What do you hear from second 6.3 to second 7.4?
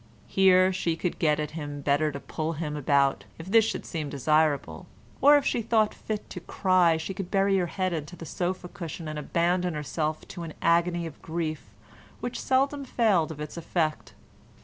to cry she could